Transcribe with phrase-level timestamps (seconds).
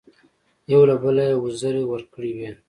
[0.71, 2.49] یو له بله یې وزرې ورکړې وې.